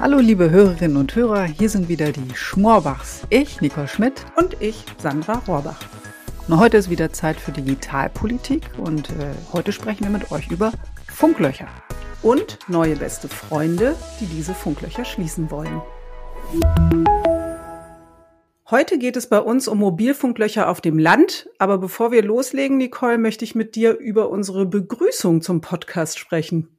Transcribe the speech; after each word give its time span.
Hallo 0.00 0.18
liebe 0.18 0.50
Hörerinnen 0.50 0.96
und 0.96 1.14
Hörer, 1.14 1.44
hier 1.44 1.68
sind 1.68 1.88
wieder 1.88 2.10
die 2.10 2.34
Schmorbachs. 2.34 3.20
Ich, 3.28 3.60
Nicole 3.60 3.86
Schmidt. 3.86 4.24
Und 4.34 4.56
ich, 4.60 4.84
Sandra 4.98 5.42
Rohrbach. 5.46 5.78
Und 6.48 6.58
heute 6.58 6.78
ist 6.78 6.88
wieder 6.88 7.12
Zeit 7.12 7.38
für 7.38 7.52
Digitalpolitik 7.52 8.62
und 8.78 9.10
äh, 9.10 9.34
heute 9.52 9.72
sprechen 9.72 10.04
wir 10.04 10.10
mit 10.10 10.32
euch 10.32 10.50
über 10.50 10.72
Funklöcher. 11.06 11.68
Und 12.22 12.58
neue 12.66 12.96
beste 12.96 13.28
Freunde, 13.28 13.94
die 14.20 14.26
diese 14.26 14.54
Funklöcher 14.54 15.04
schließen 15.04 15.50
wollen. 15.50 15.82
Heute 18.70 18.98
geht 18.98 19.16
es 19.16 19.28
bei 19.28 19.40
uns 19.40 19.66
um 19.66 19.78
Mobilfunklöcher 19.78 20.68
auf 20.68 20.80
dem 20.80 20.96
Land. 20.96 21.48
Aber 21.58 21.78
bevor 21.78 22.12
wir 22.12 22.22
loslegen, 22.22 22.76
Nicole, 22.76 23.18
möchte 23.18 23.44
ich 23.44 23.56
mit 23.56 23.74
dir 23.74 23.98
über 23.98 24.30
unsere 24.30 24.64
Begrüßung 24.64 25.42
zum 25.42 25.60
Podcast 25.60 26.20
sprechen. 26.20 26.78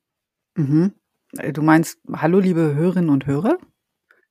Mhm. 0.55 0.93
Äh, 1.37 1.51
du 1.51 1.61
meinst, 1.61 1.99
hallo 2.13 2.39
liebe 2.39 2.75
Hörerinnen 2.75 3.09
und 3.09 3.25
Hörer? 3.25 3.57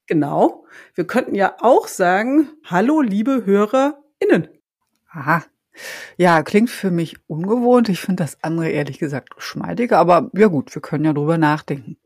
Genau. 0.06 0.64
Wir 0.94 1.06
könnten 1.06 1.34
ja 1.34 1.56
auch 1.60 1.86
sagen, 1.86 2.48
hallo 2.64 3.02
liebe 3.02 3.44
HörerInnen. 3.44 4.48
Aha. 5.10 5.44
Ja, 6.16 6.42
klingt 6.42 6.70
für 6.70 6.90
mich 6.90 7.18
ungewohnt. 7.26 7.90
Ich 7.90 8.00
finde 8.00 8.22
das 8.22 8.42
andere 8.42 8.70
ehrlich 8.70 8.98
gesagt 8.98 9.36
geschmeidiger, 9.36 9.98
aber 9.98 10.30
ja 10.34 10.46
gut, 10.46 10.74
wir 10.74 10.80
können 10.80 11.04
ja 11.04 11.12
drüber 11.12 11.36
nachdenken. 11.36 11.98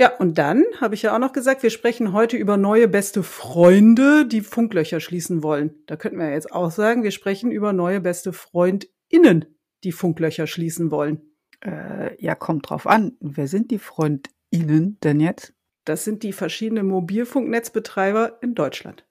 Ja, 0.00 0.16
und 0.16 0.38
dann 0.38 0.64
habe 0.80 0.94
ich 0.94 1.02
ja 1.02 1.12
auch 1.12 1.18
noch 1.18 1.32
gesagt, 1.32 1.64
wir 1.64 1.70
sprechen 1.70 2.12
heute 2.12 2.36
über 2.36 2.56
neue 2.56 2.86
beste 2.86 3.24
Freunde, 3.24 4.26
die 4.26 4.42
Funklöcher 4.42 5.00
schließen 5.00 5.42
wollen. 5.42 5.74
Da 5.86 5.96
könnten 5.96 6.18
wir 6.18 6.28
ja 6.28 6.34
jetzt 6.34 6.52
auch 6.52 6.70
sagen, 6.70 7.02
wir 7.02 7.10
sprechen 7.10 7.50
über 7.50 7.72
neue 7.72 8.00
beste 8.00 8.32
FreundInnen, 8.32 9.46
die 9.82 9.90
Funklöcher 9.90 10.46
schließen 10.46 10.92
wollen. 10.92 11.32
Äh, 11.64 12.14
ja, 12.22 12.36
kommt 12.36 12.70
drauf 12.70 12.86
an. 12.86 13.16
Wer 13.18 13.48
sind 13.48 13.72
die 13.72 13.80
FreundInnen 13.80 15.00
denn 15.02 15.18
jetzt? 15.18 15.52
Das 15.84 16.04
sind 16.04 16.22
die 16.22 16.32
verschiedenen 16.32 16.86
Mobilfunknetzbetreiber 16.86 18.38
in 18.40 18.54
Deutschland. 18.54 19.04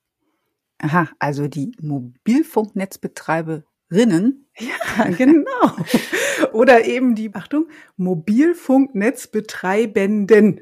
Aha, 0.78 1.10
also 1.20 1.50
die 1.50 1.74
Mobilfunknetzbetreiberinnen. 1.82 4.48
Ja, 4.58 5.04
genau. 5.10 5.76
Oder 6.54 6.86
eben 6.86 7.14
die, 7.14 7.36
Achtung, 7.36 7.68
Mobilfunknetzbetreibenden. 7.98 10.62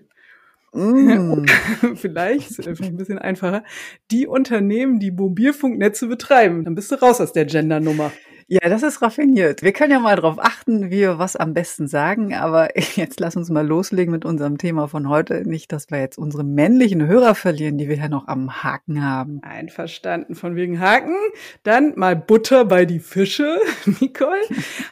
Mm. 0.75 1.45
vielleicht, 1.95 2.55
vielleicht 2.55 2.83
ein 2.83 2.97
bisschen 2.97 3.19
einfacher, 3.19 3.63
die 4.11 4.27
Unternehmen, 4.27 4.99
die 4.99 5.11
Mobilfunknetze 5.11 6.07
betreiben. 6.07 6.65
Dann 6.65 6.75
bist 6.75 6.91
du 6.91 6.95
raus 6.95 7.21
aus 7.21 7.33
der 7.33 7.45
Gendernummer. 7.45 8.11
Ja, 8.47 8.69
das 8.69 8.83
ist 8.83 9.01
raffiniert. 9.01 9.63
Wir 9.63 9.73
können 9.73 9.91
ja 9.91 9.99
mal 9.99 10.15
darauf 10.15 10.37
achten, 10.37 10.91
wie 10.91 10.99
wir 10.99 11.17
was 11.17 11.35
am 11.35 11.55
besten 11.55 11.87
sagen. 11.87 12.35
Aber 12.35 12.69
jetzt 12.95 13.19
lass 13.19 13.35
uns 13.35 13.49
mal 13.49 13.65
loslegen 13.65 14.11
mit 14.11 14.23
unserem 14.23 14.59
Thema 14.59 14.87
von 14.87 15.09
heute. 15.09 15.49
Nicht, 15.49 15.71
dass 15.71 15.89
wir 15.89 15.99
jetzt 15.99 16.19
unsere 16.19 16.43
männlichen 16.43 17.07
Hörer 17.07 17.33
verlieren, 17.33 17.79
die 17.79 17.89
wir 17.89 17.95
ja 17.95 18.07
noch 18.07 18.27
am 18.27 18.63
Haken 18.63 19.03
haben. 19.03 19.39
Einverstanden 19.41 20.35
von 20.35 20.55
wegen 20.55 20.79
Haken. 20.79 21.15
Dann 21.63 21.93
mal 21.95 22.15
Butter 22.15 22.65
bei 22.65 22.85
die 22.85 22.99
Fische, 22.99 23.59
Nicole. 23.99 24.41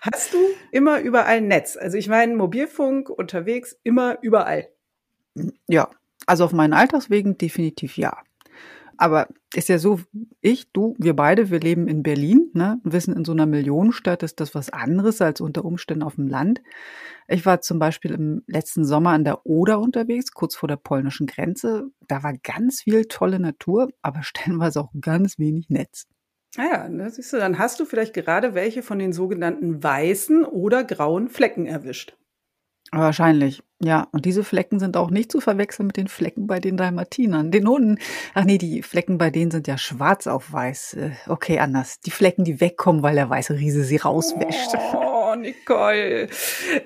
Hast 0.02 0.34
du 0.34 0.40
immer 0.72 1.02
überall 1.02 1.42
Netz? 1.42 1.78
Also 1.78 1.98
ich 1.98 2.08
meine, 2.08 2.36
Mobilfunk 2.36 3.08
unterwegs, 3.12 3.78
immer 3.84 4.18
überall. 4.24 4.68
Ja, 5.68 5.90
also 6.26 6.46
auf 6.46 6.54
meinen 6.54 6.74
Alltagswegen 6.74 7.38
definitiv 7.38 7.98
ja. 7.98 8.18
Aber 8.98 9.28
ist 9.56 9.70
ja 9.70 9.80
so, 9.80 10.00
ich, 10.42 10.72
du, 10.72 10.96
wir 10.98 11.16
beide, 11.16 11.50
wir 11.50 11.60
leben 11.60 11.88
in 11.88 12.04
Berlin, 12.04 12.52
ne, 12.54 12.80
wissen, 12.84 13.16
in 13.16 13.26
so 13.26 13.32
einer 13.32 13.46
Millionenstadt 13.46 14.24
ist 14.24 14.40
das 14.40 14.54
was 14.54 14.70
anderes 14.70 15.22
als 15.22 15.42
unter 15.42 15.66
Umständen 15.66 16.04
auf 16.04 16.16
dem 16.16 16.28
Land. 16.28 16.62
Ich 17.28 17.46
war 17.46 17.62
zum 17.62 17.80
Beispiel 17.80 18.12
im 18.12 18.44
letzten 18.48 18.86
Sommer 18.86 19.12
an 19.12 19.24
der 19.24 19.46
Oder 19.46 19.80
unterwegs, 19.80 20.32
kurz 20.32 20.56
vor 20.56 20.68
der 20.68 20.76
polnischen 20.76 21.28
Grenze. 21.28 21.88
Da 22.08 22.24
war 22.24 22.34
ganz 22.44 22.82
viel 22.82 23.06
tolle 23.06 23.40
Natur, 23.40 23.90
aber 24.02 24.22
stellenweise 24.24 24.82
auch 24.82 24.92
ganz 25.00 25.40
wenig 25.40 25.70
Netz. 25.70 26.06
Ah 26.56 26.88
ja, 26.88 27.10
siehst 27.10 27.34
du, 27.34 27.38
dann 27.38 27.58
hast 27.58 27.80
du 27.80 27.86
vielleicht 27.86 28.14
gerade 28.14 28.54
welche 28.54 28.84
von 28.84 29.00
den 29.00 29.12
sogenannten 29.12 29.84
weißen 29.84 30.46
oder 30.46 30.84
grauen 30.84 31.30
Flecken 31.30 31.66
erwischt. 31.66 32.16
Wahrscheinlich, 32.94 33.64
ja. 33.80 34.08
Und 34.12 34.26
diese 34.26 34.44
Flecken 34.44 34.80
sind 34.80 34.98
auch 34.98 35.10
nicht 35.10 35.32
zu 35.32 35.42
verwechseln 35.42 35.88
mit 35.88 35.98
den 35.98 36.08
Flecken 36.08 36.46
bei 36.46 36.60
den 36.60 36.78
Dalmatinern, 36.78 37.50
den 37.50 37.68
Hunden. 37.68 37.98
Ach 38.36 38.44
nee, 38.46 38.60
die 38.60 38.84
Flecken 38.84 39.18
bei 39.18 39.32
denen 39.32 39.50
sind 39.50 39.68
ja 39.68 39.78
schwarz 39.78 40.28
auf 40.28 40.54
weiß. 40.54 40.94
Äh, 40.96 41.12
okay, 41.28 41.60
anders. 41.60 42.00
Die 42.02 42.12
Flecken, 42.12 42.44
die 42.44 42.62
wegkommen, 42.62 43.02
weil 43.02 43.16
der 43.16 43.30
weiße 43.30 43.56
Riese 43.56 43.84
sie 43.84 43.98
rauswäscht. 43.98 44.76
Oh, 44.94 45.36
Nicole. 45.36 46.30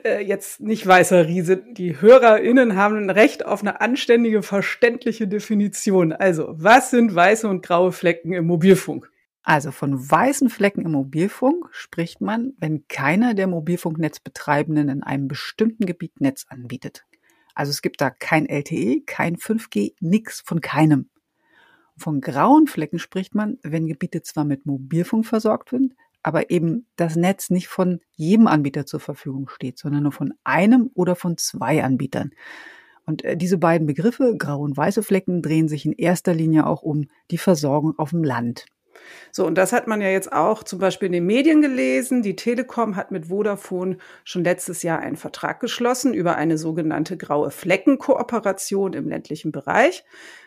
Äh, 0.06 0.24
jetzt 0.24 0.62
nicht 0.62 0.88
weißer 0.88 1.28
Riese. 1.28 1.58
Die 1.58 2.00
HörerInnen 2.00 2.78
haben 2.78 2.96
ein 2.98 3.10
Recht 3.10 3.46
auf 3.46 3.62
eine 3.62 3.82
anständige, 3.82 4.42
verständliche 4.42 5.28
Definition. 5.28 6.14
Also, 6.14 6.54
was 6.58 6.92
sind 6.92 7.14
weiße 7.14 7.48
und 7.50 7.64
graue 7.64 7.92
Flecken 7.92 8.32
im 8.32 8.46
Mobilfunk? 8.46 9.12
Also 9.48 9.72
von 9.72 9.98
weißen 9.98 10.50
Flecken 10.50 10.84
im 10.84 10.92
Mobilfunk 10.92 11.70
spricht 11.72 12.20
man, 12.20 12.52
wenn 12.58 12.86
keiner 12.90 13.34
der 13.34 13.48
Mobilfunknetzbetreibenden 13.48 14.90
in 14.90 15.04
einem 15.04 15.30
bestimmten 15.30 15.86
Gebiet 15.86 16.20
Netz 16.20 16.46
anbietet. 16.50 17.06
Also 17.56 17.70
es 17.70 17.82
gibt 17.82 18.02
da 18.02 18.10
kein 18.10 18.46
LTE, 18.46 19.04
kein 19.06 19.38
5G, 19.38 19.94
nix 20.02 20.42
von 20.42 20.60
keinem. 20.60 21.08
Von 21.96 22.20
grauen 22.20 22.68
Flecken 22.68 23.00
spricht 23.00 23.36
man, 23.36 23.58
wenn 23.64 23.88
Gebiete 23.88 24.22
zwar 24.22 24.44
mit 24.44 24.66
Mobilfunk 24.66 25.26
versorgt 25.26 25.70
sind, 25.70 25.96
aber 26.24 26.50
eben 26.52 26.86
das 26.98 27.16
Netz 27.16 27.50
nicht 27.50 27.70
von 27.70 28.02
jedem 28.18 28.48
Anbieter 28.48 28.86
zur 28.86 29.00
Verfügung 29.00 29.48
steht, 29.48 29.80
sondern 29.80 30.04
nur 30.04 30.12
von 30.12 30.34
einem 30.44 30.92
oder 30.94 31.16
von 31.16 31.38
zwei 31.38 31.86
Anbietern. 31.86 32.32
Und 33.06 33.24
äh, 33.24 33.38
diese 33.38 33.58
beiden 33.58 33.88
Begriffe, 33.88 34.36
graue 34.38 34.66
und 34.66 34.76
weiße 34.76 35.04
Flecken, 35.04 35.42
drehen 35.42 35.70
sich 35.70 35.86
in 35.86 35.94
erster 35.94 36.34
Linie 36.34 36.68
auch 36.68 36.82
um 36.82 37.06
die 37.32 37.38
Versorgung 37.38 37.98
auf 37.98 38.10
dem 38.10 38.26
Land. 38.26 38.66
So, 39.32 39.46
und 39.46 39.56
das 39.56 39.74
hat 39.74 39.88
man 39.88 40.02
ja 40.02 40.10
jetzt 40.10 40.32
auch 40.32 40.64
zum 40.64 40.80
Beispiel 40.80 41.08
in 41.08 41.12
den 41.14 41.26
Medien 41.26 41.62
gelesen. 41.62 42.22
Die 42.22 42.36
Telekom 42.36 42.96
hat 42.96 43.12
mit 43.12 43.28
Vodafone 43.28 43.98
schon 44.24 44.44
letztes 44.44 44.84
Jahr 44.84 45.00
einen 45.00 45.18
Vertrag 45.18 45.60
geschlossen 45.60 46.14
über 46.14 46.36
eine 46.36 46.58
sogenannte 46.58 47.18
graue 47.18 47.52
Fleckenkooperation 47.52 48.94
im 48.94 49.08
ländlichen 49.08 49.52
Bereich. 49.52 50.04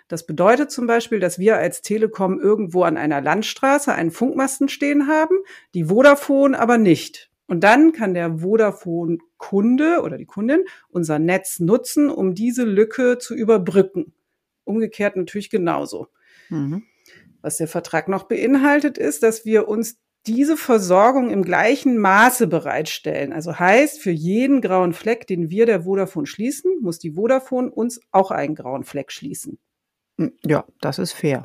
Das 0.08 0.26
bedeutet 0.26 0.72
zum 0.72 0.86
Beispiel, 0.88 1.20
dass 1.20 1.38
wir 1.38 1.56
als 1.56 1.82
Telekom 1.82 2.40
irgendwo 2.40 2.82
an 2.82 2.96
einer 2.96 3.20
Landstraße 3.20 3.94
einen 3.94 4.10
Funkmasten 4.10 4.68
stehen 4.68 5.06
haben, 5.06 5.36
die 5.74 5.84
Vodafone 5.84 6.58
aber 6.58 6.78
nicht. 6.78 7.30
Und 7.46 7.64
dann 7.64 7.92
kann 7.92 8.14
der 8.14 8.38
Vodafone-Kunde 8.38 10.02
oder 10.02 10.18
die 10.18 10.26
Kundin 10.26 10.64
unser 10.88 11.18
Netz 11.18 11.58
nutzen, 11.58 12.08
um 12.08 12.34
diese 12.34 12.64
Lücke 12.64 13.18
zu 13.18 13.34
überbrücken. 13.34 14.12
Umgekehrt 14.64 15.16
natürlich 15.16 15.50
genauso. 15.50 16.08
Mhm. 16.48 16.84
Was 17.42 17.56
der 17.56 17.68
Vertrag 17.68 18.08
noch 18.08 18.24
beinhaltet, 18.24 18.98
ist, 18.98 19.22
dass 19.22 19.44
wir 19.44 19.68
uns 19.68 19.98
diese 20.26 20.56
Versorgung 20.56 21.30
im 21.30 21.42
gleichen 21.42 21.96
Maße 21.96 22.46
bereitstellen. 22.46 23.32
Also 23.32 23.58
heißt, 23.58 24.00
für 24.00 24.10
jeden 24.10 24.60
grauen 24.60 24.92
Fleck, 24.92 25.26
den 25.26 25.50
wir 25.50 25.66
der 25.66 25.82
Vodafone 25.82 26.26
schließen, 26.26 26.72
muss 26.80 26.98
die 26.98 27.12
Vodafone 27.12 27.70
uns 27.70 28.00
auch 28.10 28.30
einen 28.30 28.54
grauen 28.54 28.84
Fleck 28.84 29.12
schließen. 29.12 29.58
Hm, 30.18 30.32
ja, 30.44 30.64
das 30.80 30.98
ist 30.98 31.12
fair. 31.12 31.44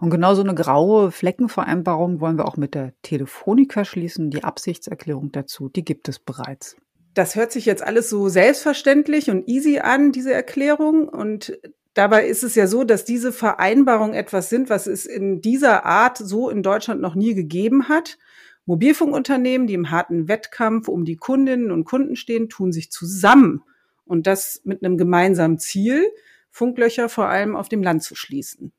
Und 0.00 0.10
genau 0.10 0.34
so 0.34 0.42
eine 0.42 0.54
graue 0.54 1.10
Fleckenvereinbarung 1.10 2.20
wollen 2.20 2.38
wir 2.38 2.46
auch 2.46 2.56
mit 2.56 2.74
der 2.74 2.92
Telefonica 3.02 3.84
schließen. 3.84 4.30
Die 4.30 4.44
Absichtserklärung 4.44 5.32
dazu, 5.32 5.68
die 5.68 5.84
gibt 5.84 6.08
es 6.08 6.20
bereits. 6.20 6.76
Das 7.14 7.34
hört 7.34 7.52
sich 7.52 7.66
jetzt 7.66 7.82
alles 7.82 8.08
so 8.08 8.28
selbstverständlich 8.28 9.30
und 9.30 9.48
easy 9.48 9.80
an, 9.80 10.12
diese 10.12 10.32
Erklärung. 10.32 11.08
Und 11.08 11.58
Dabei 11.94 12.26
ist 12.26 12.42
es 12.42 12.54
ja 12.54 12.66
so, 12.66 12.84
dass 12.84 13.04
diese 13.04 13.32
Vereinbarungen 13.32 14.14
etwas 14.14 14.48
sind, 14.48 14.70
was 14.70 14.86
es 14.86 15.04
in 15.04 15.40
dieser 15.40 15.84
Art 15.84 16.16
so 16.16 16.48
in 16.48 16.62
Deutschland 16.62 17.00
noch 17.00 17.14
nie 17.14 17.34
gegeben 17.34 17.88
hat. 17.88 18.18
Mobilfunkunternehmen, 18.64 19.66
die 19.66 19.74
im 19.74 19.90
harten 19.90 20.28
Wettkampf 20.28 20.88
um 20.88 21.04
die 21.04 21.16
Kundinnen 21.16 21.70
und 21.70 21.84
Kunden 21.84 22.16
stehen, 22.16 22.48
tun 22.48 22.72
sich 22.72 22.90
zusammen 22.90 23.62
und 24.04 24.26
das 24.26 24.62
mit 24.64 24.84
einem 24.84 24.96
gemeinsamen 24.96 25.58
Ziel, 25.58 26.06
Funklöcher 26.50 27.08
vor 27.08 27.28
allem 27.28 27.56
auf 27.56 27.68
dem 27.68 27.82
Land 27.82 28.02
zu 28.02 28.14
schließen. 28.14 28.72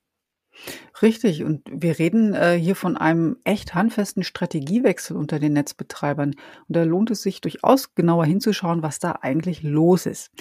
Richtig, 1.02 1.44
und 1.44 1.62
wir 1.70 2.00
reden 2.00 2.34
äh, 2.34 2.58
hier 2.58 2.76
von 2.76 2.96
einem 2.96 3.38
echt 3.44 3.76
handfesten 3.76 4.24
Strategiewechsel 4.24 5.18
unter 5.18 5.40
den 5.40 5.54
Netzbetreibern. 5.54 6.30
Und 6.30 6.76
da 6.76 6.84
lohnt 6.84 7.12
es 7.12 7.24
sich 7.24 7.42
durchaus 7.42 7.96
genauer 7.96 8.26
hinzuschauen, 8.26 8.84
was 8.84 9.00
da 9.00 9.20
eigentlich 9.22 9.64
los 9.64 10.06
ist. 10.06 10.32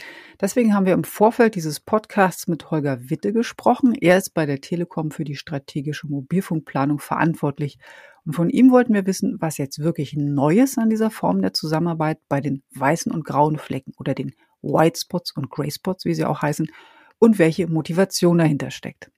Deswegen 0.40 0.74
haben 0.74 0.86
wir 0.86 0.92
im 0.92 1.04
Vorfeld 1.04 1.54
dieses 1.54 1.80
Podcasts 1.80 2.46
mit 2.46 2.70
Holger 2.70 3.10
Witte 3.10 3.32
gesprochen. 3.32 3.94
Er 3.94 4.18
ist 4.18 4.34
bei 4.34 4.46
der 4.46 4.60
Telekom 4.60 5.10
für 5.10 5.24
die 5.24 5.36
strategische 5.36 6.06
Mobilfunkplanung 6.06 6.98
verantwortlich. 6.98 7.78
Und 8.24 8.34
von 8.34 8.50
ihm 8.50 8.70
wollten 8.70 8.94
wir 8.94 9.06
wissen, 9.06 9.38
was 9.40 9.58
jetzt 9.58 9.80
wirklich 9.80 10.14
Neues 10.14 10.78
an 10.78 10.90
dieser 10.90 11.10
Form 11.10 11.42
der 11.42 11.54
Zusammenarbeit 11.54 12.18
bei 12.28 12.40
den 12.40 12.62
weißen 12.74 13.10
und 13.10 13.24
grauen 13.24 13.58
Flecken 13.58 13.94
oder 13.98 14.14
den 14.14 14.32
White 14.60 15.00
Spots 15.00 15.32
und 15.32 15.50
Grey 15.50 15.70
Spots, 15.70 16.04
wie 16.04 16.14
sie 16.14 16.24
auch 16.24 16.42
heißen, 16.42 16.70
und 17.18 17.38
welche 17.38 17.66
Motivation 17.66 18.38
dahinter 18.38 18.70
steckt. 18.70 19.10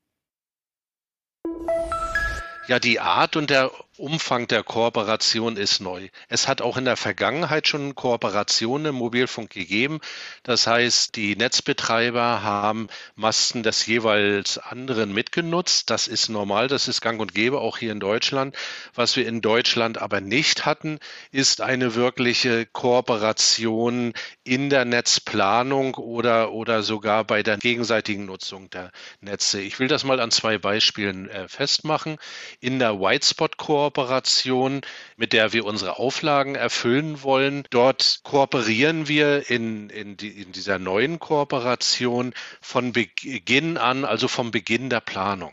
Ja, 2.67 2.79
die 2.79 2.99
Art 2.99 3.37
und 3.37 3.51
der 3.51 3.71
Umfang 3.97 4.49
der 4.49 4.65
Kooperation 4.65 5.57
ist 5.57 5.79
neu. 5.79 6.09
Es 6.29 6.49
hat 6.49 6.61
auch 6.61 6.77
in 6.77 6.85
der 6.85 6.97
Vergangenheit 6.97 7.69
schon 7.69 7.95
Kooperationen 7.95 8.87
im 8.87 8.97
Mobilfunk 8.97 9.51
gegeben. 9.51 10.01
Das 10.43 10.67
heißt, 10.67 11.15
die 11.15 11.37
Netzbetreiber 11.37 12.43
haben 12.43 12.89
Masten 13.15 13.63
des 13.63 13.87
jeweils 13.87 14.59
anderen 14.59 15.13
mitgenutzt. 15.13 15.91
Das 15.91 16.09
ist 16.09 16.29
normal, 16.29 16.67
das 16.67 16.89
ist 16.89 17.03
gang 17.03 17.21
und 17.21 17.35
gäbe, 17.35 17.61
auch 17.61 17.79
hier 17.79 17.93
in 17.93 18.01
Deutschland. 18.01 18.57
Was 18.97 19.15
wir 19.15 19.29
in 19.29 19.41
Deutschland 19.41 19.99
aber 19.99 20.21
nicht 20.21 20.67
hatten, 20.67 20.99
ist 21.31 21.61
eine 21.61 21.95
wirkliche 21.95 22.67
Kooperation 22.67 24.13
in 24.43 24.71
der 24.71 24.85
Netzplanung 24.87 25.95
oder, 25.95 26.51
oder 26.51 26.83
sogar 26.83 27.23
bei 27.23 27.45
der 27.45 27.59
gegenseitigen 27.59 28.27
Nutzung 28.27 28.71
der 28.71 28.91
Netze. 29.21 29.61
Ich 29.61 29.79
will 29.79 29.87
das 29.87 30.03
mal 30.03 30.19
an 30.19 30.33
zwei 30.33 30.59
Beispielen 30.59 31.31
äh, 31.31 31.47
festmachen. 31.47 32.19
In 32.59 32.81
der 32.81 32.99
Whitespot-Kooperation 32.99 33.84
Kooperation, 33.85 34.81
mit 35.19 35.35
der 35.35 35.53
wir 35.53 35.67
unsere 35.67 35.99
Auflagen 35.99 36.55
erfüllen 36.55 37.23
wollen. 37.23 37.65
Dort 37.69 38.21
kooperieren 38.23 39.09
wir 39.09 39.51
in, 39.51 39.91
in, 39.91 40.17
die, 40.17 40.41
in 40.41 40.53
dieser 40.53 40.79
neuen 40.79 41.19
Kooperation 41.19 42.33
von 42.63 42.93
Beginn 42.93 43.77
an, 43.77 44.07
also 44.07 44.27
vom 44.27 44.53
Beginn 44.53 44.89
der 44.89 45.03
Planung. 45.03 45.53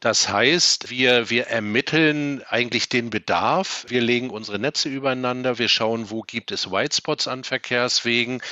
Das 0.00 0.28
heißt, 0.28 0.90
wir, 0.90 1.30
wir 1.30 1.46
ermitteln 1.46 2.42
eigentlich 2.48 2.88
den 2.88 3.08
Bedarf. 3.08 3.84
Wir 3.86 4.00
legen 4.00 4.30
unsere 4.30 4.58
Netze 4.58 4.88
übereinander. 4.88 5.60
Wir 5.60 5.68
schauen, 5.68 6.10
wo 6.10 6.22
gibt 6.22 6.50
es 6.50 6.72
Whitespots 6.72 7.28
an 7.28 7.44
Verkehrswegen. 7.44 8.42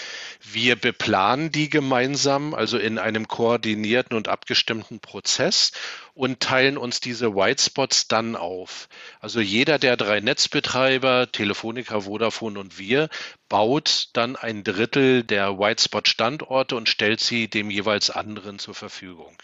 Wir 0.41 0.77
beplanen 0.77 1.51
die 1.51 1.69
gemeinsam, 1.69 2.55
also 2.55 2.79
in 2.79 3.01
einem 3.01 3.27
koordinierten 3.27 4.17
und 4.17 4.29
abgestimmten 4.29 5.01
Prozess 5.01 5.73
und 6.15 6.39
teilen 6.39 6.79
uns 6.79 7.01
diese 7.01 7.35
Whitespots 7.35 8.07
dann 8.07 8.37
auf. 8.37 8.89
Also 9.19 9.41
jeder 9.41 9.81
der 9.81 9.97
drei 9.97 10.21
Netzbetreiber, 10.21 11.33
Telefonica, 11.33 12.03
Vodafone 12.03 12.61
und 12.61 12.79
wir, 12.79 13.09
baut 13.49 14.11
dann 14.13 14.37
ein 14.37 14.63
Drittel 14.63 15.25
der 15.25 15.59
Whitespot-Standorte 15.59 16.77
und 16.77 16.89
stellt 16.89 17.19
sie 17.19 17.49
dem 17.49 17.71
jeweils 17.71 18.11
anderen 18.11 18.61
zur 18.61 18.77
Verfügung. 18.77 19.37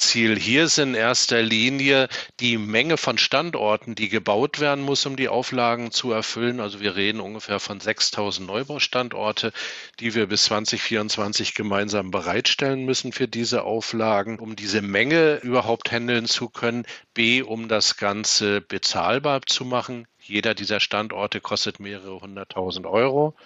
Ziel 0.00 0.38
hier 0.38 0.64
ist 0.64 0.78
in 0.78 0.94
erster 0.94 1.42
Linie 1.42 2.08
die 2.40 2.58
Menge 2.58 2.96
von 2.96 3.18
Standorten, 3.18 3.94
die 3.94 4.08
gebaut 4.08 4.58
werden 4.58 4.82
muss, 4.82 5.06
um 5.06 5.16
die 5.16 5.28
Auflagen 5.28 5.90
zu 5.90 6.10
erfüllen. 6.10 6.58
Also 6.58 6.80
wir 6.80 6.96
reden 6.96 7.20
ungefähr 7.20 7.60
von 7.60 7.78
6000 7.78 8.46
Neubaustandorte, 8.46 9.52
die 10.00 10.14
wir 10.14 10.26
bis 10.26 10.44
2024 10.44 11.54
gemeinsam 11.54 12.10
bereitstellen 12.10 12.84
müssen 12.84 13.12
für 13.12 13.28
diese 13.28 13.62
Auflagen, 13.62 14.38
um 14.38 14.56
diese 14.56 14.82
Menge 14.82 15.36
überhaupt 15.42 15.92
handeln 15.92 16.26
zu 16.26 16.48
können. 16.48 16.86
B, 17.14 17.42
um 17.42 17.68
das 17.68 17.96
Ganze 17.96 18.62
bezahlbar 18.62 19.42
zu 19.46 19.64
machen. 19.64 20.06
Jeder 20.18 20.54
dieser 20.54 20.80
Standorte 20.80 21.40
kostet 21.40 21.78
mehrere 21.78 22.20
hunderttausend 22.20 22.86
Euro. 22.86 23.36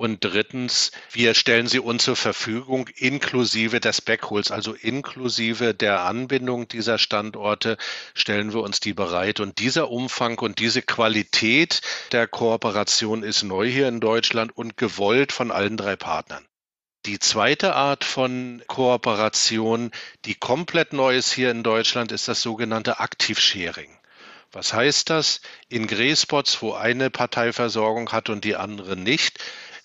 Und 0.00 0.24
drittens, 0.24 0.92
wir 1.12 1.34
stellen 1.34 1.66
sie 1.66 1.78
uns 1.78 2.04
zur 2.04 2.16
Verfügung 2.16 2.88
inklusive 2.96 3.80
des 3.80 4.00
Backhols, 4.00 4.50
also 4.50 4.72
inklusive 4.72 5.74
der 5.74 6.00
Anbindung 6.06 6.66
dieser 6.68 6.96
Standorte 6.96 7.76
stellen 8.14 8.54
wir 8.54 8.62
uns 8.62 8.80
die 8.80 8.94
bereit. 8.94 9.40
Und 9.40 9.58
dieser 9.58 9.90
Umfang 9.90 10.38
und 10.38 10.58
diese 10.58 10.80
Qualität 10.80 11.82
der 12.12 12.26
Kooperation 12.26 13.22
ist 13.22 13.42
neu 13.42 13.68
hier 13.68 13.88
in 13.88 14.00
Deutschland 14.00 14.56
und 14.56 14.78
gewollt 14.78 15.32
von 15.32 15.50
allen 15.50 15.76
drei 15.76 15.96
Partnern. 15.96 16.46
Die 17.04 17.18
zweite 17.18 17.74
Art 17.74 18.02
von 18.02 18.62
Kooperation, 18.68 19.90
die 20.24 20.34
komplett 20.34 20.94
neu 20.94 21.14
ist 21.14 21.30
hier 21.30 21.50
in 21.50 21.62
Deutschland, 21.62 22.10
ist 22.10 22.26
das 22.26 22.40
sogenannte 22.40 23.00
Aktivsharing. 23.00 23.94
Was 24.52 24.72
heißt 24.72 25.10
das? 25.10 25.42
In 25.68 25.86
Gräspots, 25.86 26.62
wo 26.62 26.72
eine 26.72 27.10
Parteiversorgung 27.10 28.10
hat 28.12 28.30
und 28.30 28.44
die 28.44 28.56
andere 28.56 28.96
nicht, 28.96 29.38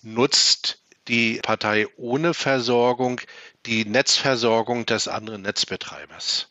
nutzt 0.06 0.78
die 1.08 1.40
Partei 1.42 1.86
ohne 1.96 2.32
Versorgung 2.32 3.20
die 3.66 3.84
Netzversorgung 3.84 4.86
des 4.86 5.08
anderen 5.08 5.42
Netzbetreibers. 5.42 6.48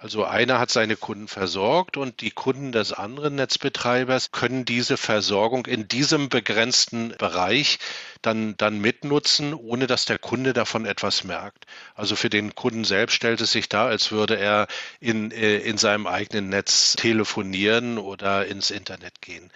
Also 0.00 0.24
einer 0.24 0.60
hat 0.60 0.70
seine 0.70 0.94
Kunden 0.96 1.26
versorgt 1.26 1.96
und 1.96 2.20
die 2.20 2.30
Kunden 2.30 2.70
des 2.70 2.92
anderen 2.92 3.34
Netzbetreibers 3.34 4.30
können 4.30 4.64
diese 4.64 4.96
Versorgung 4.96 5.66
in 5.66 5.88
diesem 5.88 6.28
begrenzten 6.28 7.14
Bereich 7.18 7.80
dann, 8.22 8.56
dann 8.56 8.78
mitnutzen, 8.78 9.54
ohne 9.54 9.88
dass 9.88 10.04
der 10.04 10.20
Kunde 10.20 10.52
davon 10.52 10.86
etwas 10.86 11.24
merkt. 11.24 11.66
Also 11.96 12.14
für 12.14 12.30
den 12.30 12.54
Kunden 12.54 12.84
selbst 12.84 13.14
stellt 13.14 13.40
es 13.40 13.50
sich 13.50 13.68
da, 13.68 13.86
als 13.86 14.12
würde 14.12 14.38
er 14.38 14.68
in, 15.00 15.32
äh, 15.32 15.58
in 15.58 15.78
seinem 15.78 16.06
eigenen 16.06 16.48
Netz 16.48 16.94
telefonieren 16.94 17.98
oder 17.98 18.46
ins 18.46 18.70
Internet 18.70 19.20
gehen. 19.20 19.50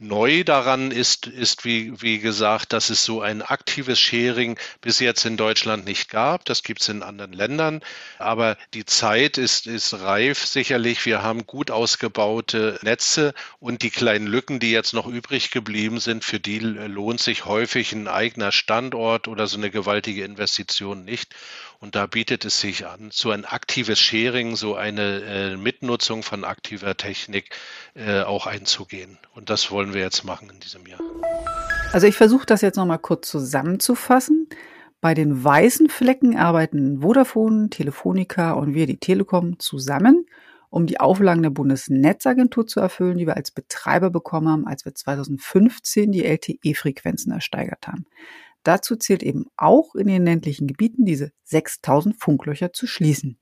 Neu 0.00 0.44
daran 0.44 0.92
ist, 0.92 1.26
ist 1.26 1.64
wie, 1.64 2.00
wie 2.00 2.20
gesagt, 2.20 2.72
dass 2.72 2.88
es 2.88 3.04
so 3.04 3.20
ein 3.20 3.42
aktives 3.42 3.98
Sharing 3.98 4.56
bis 4.80 5.00
jetzt 5.00 5.24
in 5.24 5.36
Deutschland 5.36 5.84
nicht 5.84 6.08
gab. 6.08 6.44
Das 6.44 6.62
gibt 6.62 6.82
es 6.82 6.88
in 6.88 7.02
anderen 7.02 7.32
Ländern. 7.32 7.80
Aber 8.18 8.56
die 8.74 8.84
Zeit 8.84 9.38
ist, 9.38 9.66
ist 9.66 9.94
reif 9.94 10.46
sicherlich. 10.46 11.04
Wir 11.04 11.24
haben 11.24 11.46
gut 11.46 11.72
ausgebaute 11.72 12.78
Netze 12.82 13.34
und 13.58 13.82
die 13.82 13.90
kleinen 13.90 14.28
Lücken, 14.28 14.60
die 14.60 14.70
jetzt 14.70 14.94
noch 14.94 15.08
übrig 15.08 15.50
geblieben 15.50 15.98
sind, 15.98 16.24
für 16.24 16.38
die 16.38 16.60
lohnt 16.60 17.20
sich 17.20 17.44
häufig 17.44 17.90
ein 17.92 18.06
eigener 18.06 18.52
Standort 18.52 19.26
oder 19.26 19.48
so 19.48 19.56
eine 19.56 19.70
gewaltige 19.70 20.22
Investition 20.22 21.04
nicht. 21.04 21.34
Und 21.80 21.94
da 21.94 22.06
bietet 22.06 22.44
es 22.44 22.60
sich 22.60 22.86
an, 22.86 23.10
so 23.12 23.30
ein 23.30 23.44
aktives 23.44 24.00
Sharing, 24.00 24.56
so 24.56 24.74
eine 24.74 25.20
äh, 25.22 25.56
Mitnutzung 25.56 26.24
von 26.24 26.44
aktiver 26.44 26.96
Technik 26.96 27.50
äh, 27.94 28.22
auch 28.22 28.48
einzugehen. 28.48 29.16
Und 29.32 29.48
das 29.48 29.70
wollen 29.88 29.94
wir 29.94 30.02
jetzt 30.02 30.24
machen 30.24 30.50
in 30.50 30.60
diesem 30.60 30.84
Jahr. 30.86 31.00
Also 31.92 32.06
ich 32.06 32.14
versuche 32.14 32.44
das 32.44 32.60
jetzt 32.60 32.76
nochmal 32.76 32.98
kurz 32.98 33.30
zusammenzufassen. 33.30 34.46
Bei 35.00 35.14
den 35.14 35.42
weißen 35.42 35.88
Flecken 35.88 36.36
arbeiten 36.36 37.00
Vodafone, 37.00 37.70
Telefonica 37.70 38.52
und 38.52 38.74
wir, 38.74 38.86
die 38.86 38.98
Telekom, 38.98 39.58
zusammen, 39.58 40.26
um 40.68 40.86
die 40.86 41.00
Auflagen 41.00 41.42
der 41.42 41.48
Bundesnetzagentur 41.50 42.66
zu 42.66 42.80
erfüllen, 42.80 43.16
die 43.16 43.26
wir 43.26 43.36
als 43.36 43.50
Betreiber 43.50 44.10
bekommen 44.10 44.48
haben, 44.48 44.66
als 44.66 44.84
wir 44.84 44.94
2015 44.94 46.12
die 46.12 46.24
LTE-Frequenzen 46.24 47.32
ersteigert 47.32 47.88
haben. 47.88 48.04
Dazu 48.64 48.96
zählt 48.96 49.22
eben 49.22 49.46
auch 49.56 49.94
in 49.94 50.08
den 50.08 50.26
ländlichen 50.26 50.66
Gebieten 50.66 51.06
diese 51.06 51.32
6000 51.44 52.14
Funklöcher 52.20 52.74
zu 52.74 52.86
schließen. 52.86 53.38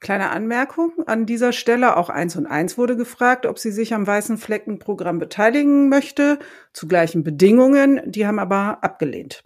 Kleine 0.00 0.30
Anmerkung 0.30 0.92
an 1.06 1.26
dieser 1.26 1.52
Stelle, 1.52 1.96
auch 1.96 2.10
eins 2.10 2.36
und 2.36 2.46
eins 2.46 2.76
wurde 2.76 2.96
gefragt, 2.96 3.46
ob 3.46 3.58
sie 3.58 3.72
sich 3.72 3.94
am 3.94 4.06
Weißen 4.06 4.38
Flecken 4.38 4.78
Programm 4.78 5.18
beteiligen 5.18 5.88
möchte, 5.88 6.38
zu 6.72 6.86
gleichen 6.86 7.24
Bedingungen, 7.24 8.00
die 8.04 8.26
haben 8.26 8.38
aber 8.38 8.78
abgelehnt. 8.82 9.42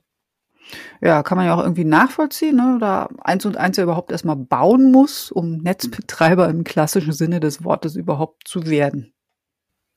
Ja, 1.01 1.23
kann 1.23 1.39
man 1.39 1.47
ja 1.47 1.55
auch 1.55 1.63
irgendwie 1.63 1.85
nachvollziehen, 1.85 2.57
ne? 2.57 2.79
da 2.81 3.09
eins 3.23 3.47
und 3.47 3.57
eins 3.57 3.77
ja 3.77 3.85
überhaupt 3.85 4.13
erstmal 4.13 4.37
bauen 4.37 4.91
muss, 4.91 5.31
um 5.31 5.59
Netzbetreiber 5.59 6.49
im 6.49 6.65
klassischen 6.65 7.13
Sinne 7.13 7.41
des 7.41 7.65
Wortes 7.65 7.97
überhaupt 7.97 8.47
zu 8.47 8.67
werden. 8.67 9.13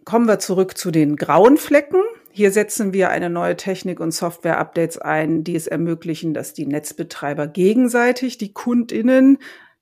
Kommen 0.06 0.28
wir 0.28 0.40
zurück 0.40 0.78
zu 0.78 0.92
den 0.92 1.16
grauen 1.16 1.58
Flecken. 1.58 2.02
Hier 2.32 2.52
setzen 2.52 2.94
wir 2.94 3.10
eine 3.10 3.30
neue 3.30 3.58
Technik 3.58 4.00
und 4.00 4.12
Software-Updates 4.12 4.98
ein, 4.98 5.44
die 5.44 5.56
es 5.56 5.68
ermöglichen, 5.68 6.34
dass 6.34 6.54
die 6.54 6.66
Netzbetreiber 6.66 7.48
gegenseitig 7.48 8.38
die 8.38 8.54
Kundinnen 8.54 9.38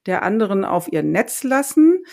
der 0.10 0.24
anderen 0.24 0.66
auf 0.66 0.92
ihr 0.92 1.04
Netz 1.04 1.44
lassen. 1.44 2.04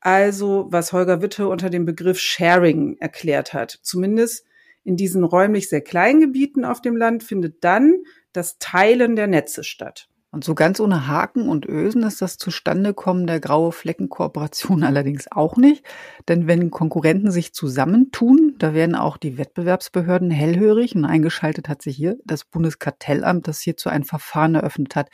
Also 0.00 0.66
was 0.70 0.92
Holger 0.92 1.22
Witte 1.22 1.46
unter 1.46 1.70
dem 1.70 1.84
Begriff 1.84 2.18
Sharing 2.18 2.96
erklärt 2.98 3.52
hat. 3.52 3.78
Zumindest 3.82 4.44
in 4.82 4.96
diesen 4.96 5.22
räumlich 5.22 5.68
sehr 5.68 5.82
kleinen 5.82 6.20
Gebieten 6.20 6.64
auf 6.64 6.80
dem 6.80 6.96
Land 6.96 7.22
findet 7.22 7.62
dann 7.62 8.02
das 8.32 8.58
Teilen 8.58 9.14
der 9.14 9.28
Netze 9.28 9.62
statt. 9.62 10.08
Und 10.32 10.44
so 10.44 10.54
ganz 10.54 10.80
ohne 10.80 11.08
Haken 11.08 11.46
und 11.46 11.66
Ösen 11.66 12.02
ist 12.04 12.22
das 12.22 12.38
Zustandekommen 12.38 13.26
der 13.26 13.38
graue 13.38 13.70
Fleckenkooperation 13.70 14.82
allerdings 14.84 15.30
auch 15.30 15.56
nicht. 15.56 15.84
Denn 16.26 16.46
wenn 16.46 16.70
Konkurrenten 16.70 17.30
sich 17.30 17.52
zusammentun, 17.52 18.54
da 18.58 18.72
werden 18.72 18.94
auch 18.94 19.18
die 19.18 19.36
Wettbewerbsbehörden 19.36 20.30
hellhörig 20.30 20.96
und 20.96 21.04
eingeschaltet 21.04 21.68
hat 21.68 21.82
sich 21.82 21.96
hier 21.96 22.16
das 22.24 22.46
Bundeskartellamt, 22.46 23.46
das 23.46 23.60
hierzu 23.60 23.90
ein 23.90 24.04
Verfahren 24.04 24.54
eröffnet 24.54 24.96
hat. 24.96 25.10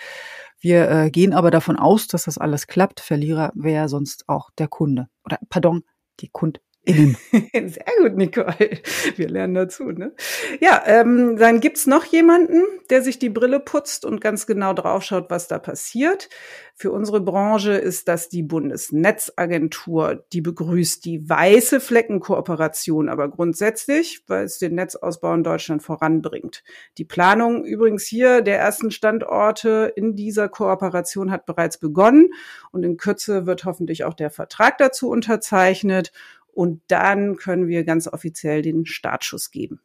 Wir 0.61 0.89
äh, 0.89 1.11
gehen 1.11 1.35
aber 1.35 1.51
davon 1.51 1.77
aus, 1.77 2.07
dass 2.07 2.25
das 2.25 2.39
alles 2.39 2.69
klappt. 2.69 3.01
Verlierer 3.01 3.51
wäre 3.57 3.89
sonst 3.89 4.29
auch 4.29 4.51
der 4.57 4.69
Kunde. 4.69 5.09
Oder 5.25 5.39
pardon, 5.49 5.83
die 6.21 6.29
Kundin. 6.29 6.63
Innen. 6.89 7.17
Sehr 7.53 7.85
gut, 8.01 8.17
Nicole. 8.17 8.81
Wir 9.17 9.29
lernen 9.29 9.55
dazu, 9.55 9.85
ne? 9.85 10.15
Ja, 10.61 10.83
ähm, 10.87 11.37
dann 11.37 11.61
gibt's 11.61 11.87
noch 11.87 12.05
jemanden, 12.05 12.63
der 12.89 13.03
sich 13.03 13.19
die 13.19 13.29
Brille 13.29 13.61
putzt 13.61 14.07
und 14.07 14.23
ganz 14.23 14.47
genau 14.47 14.73
draufschaut, 14.73 15.27
was 15.29 15.49
da 15.49 15.59
passiert. 15.59 16.31
Für 16.75 16.91
unsere 16.93 17.21
Branche 17.21 17.73
ist 17.73 18.09
das 18.09 18.29
die 18.29 18.43
Bundesnetzagentur. 18.43 20.25
Die 20.33 20.41
begrüßt 20.41 21.05
die 21.05 21.29
weiße 21.29 21.81
Fleckenkooperation 21.81 23.09
aber 23.09 23.29
grundsätzlich, 23.29 24.23
weil 24.29 24.45
es 24.45 24.59
den 24.59 24.77
Netzausbau 24.77 25.35
in 25.35 25.43
Deutschland 25.43 25.83
voranbringt. 25.83 26.63
Die 26.97 27.05
Planung 27.05 27.65
übrigens 27.65 28.05
hier 28.07 28.43
der 28.43 28.61
ersten 28.61 28.91
Standorte 28.91 29.93
in 29.95 30.15
dieser 30.15 30.49
Kooperation 30.49 31.31
hat 31.31 31.45
bereits 31.45 31.79
begonnen 31.79 32.31
und 32.71 32.85
in 32.85 32.97
Kürze 32.97 33.45
wird 33.45 33.65
hoffentlich 33.65 34.05
auch 34.05 34.15
der 34.15 34.31
Vertrag 34.31 34.79
dazu 34.79 35.11
unterzeichnet. 35.11 36.13
Und 36.59 36.83
dann 36.89 37.37
können 37.37 37.69
wir 37.69 37.85
ganz 37.85 38.09
offiziell 38.09 38.63
den 38.63 38.85
Startschuss 38.85 39.53
geben. 39.53 39.81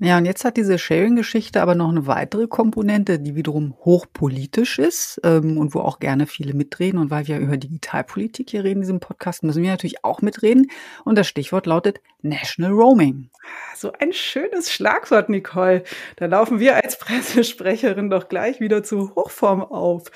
Ja, 0.00 0.18
und 0.18 0.24
jetzt 0.24 0.44
hat 0.44 0.56
diese 0.56 0.76
Sharing-Geschichte 0.76 1.62
aber 1.62 1.76
noch 1.76 1.88
eine 1.88 2.08
weitere 2.08 2.48
Komponente, 2.48 3.20
die 3.20 3.36
wiederum 3.36 3.76
hochpolitisch 3.84 4.80
ist 4.80 5.20
ähm, 5.22 5.56
und 5.56 5.72
wo 5.72 5.78
auch 5.82 6.00
gerne 6.00 6.26
viele 6.26 6.52
mitreden. 6.52 6.98
Und 6.98 7.12
weil 7.12 7.28
wir 7.28 7.38
über 7.38 7.56
Digitalpolitik 7.56 8.50
hier 8.50 8.64
reden 8.64 8.78
in 8.78 8.80
diesem 8.80 8.98
Podcast, 8.98 9.44
müssen 9.44 9.62
wir 9.62 9.70
natürlich 9.70 10.04
auch 10.04 10.20
mitreden. 10.20 10.66
Und 11.04 11.16
das 11.16 11.28
Stichwort 11.28 11.66
lautet 11.66 12.00
National 12.22 12.72
Roaming. 12.72 13.30
So 13.76 13.92
ein 13.92 14.12
schönes 14.12 14.72
Schlagwort, 14.72 15.28
Nicole. 15.28 15.84
Da 16.16 16.26
laufen 16.26 16.58
wir 16.58 16.74
als 16.74 16.98
Pressesprecherin 16.98 18.10
doch 18.10 18.28
gleich 18.28 18.58
wieder 18.58 18.82
zur 18.82 19.14
Hochform 19.14 19.62
auf. 19.62 20.10